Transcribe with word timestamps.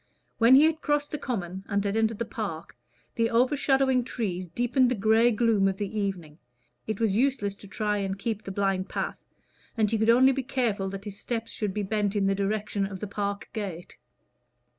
When 0.39 0.55
he 0.55 0.63
had 0.63 0.81
crossed 0.81 1.11
the 1.11 1.19
common 1.19 1.63
and 1.67 1.85
had 1.85 1.95
entered 1.95 2.17
the 2.17 2.25
park, 2.25 2.75
the 3.13 3.29
overshadowing 3.29 4.03
trees 4.03 4.47
deepened 4.47 4.89
the 4.89 4.95
gray 4.95 5.29
gloom 5.29 5.67
of 5.67 5.77
the 5.77 5.95
evening; 5.95 6.39
it 6.87 6.99
was 6.99 7.15
useless 7.15 7.53
to 7.57 7.67
try 7.67 7.97
and 7.97 8.17
keep 8.17 8.43
the 8.43 8.51
blind 8.51 8.89
path, 8.89 9.19
and 9.77 9.91
he 9.91 9.99
could 9.99 10.09
only 10.09 10.31
be 10.31 10.41
careful 10.41 10.89
that 10.89 11.05
his 11.05 11.19
steps 11.19 11.51
should 11.51 11.71
be 11.75 11.83
bent 11.83 12.15
in 12.15 12.25
the 12.25 12.33
direction 12.33 12.87
of 12.87 12.99
the 12.99 13.05
park 13.05 13.49
gate. 13.53 13.99